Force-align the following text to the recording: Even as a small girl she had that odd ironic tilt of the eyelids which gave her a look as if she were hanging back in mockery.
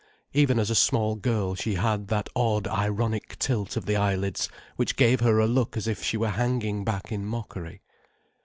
Even 0.33 0.57
as 0.57 0.71
a 0.71 0.73
small 0.73 1.15
girl 1.15 1.53
she 1.53 1.75
had 1.75 2.07
that 2.07 2.27
odd 2.35 2.67
ironic 2.67 3.37
tilt 3.37 3.77
of 3.77 3.85
the 3.85 3.95
eyelids 3.95 4.49
which 4.75 4.95
gave 4.95 5.19
her 5.19 5.37
a 5.39 5.45
look 5.45 5.77
as 5.77 5.87
if 5.87 6.03
she 6.03 6.17
were 6.17 6.29
hanging 6.29 6.83
back 6.83 7.11
in 7.11 7.23
mockery. 7.23 7.83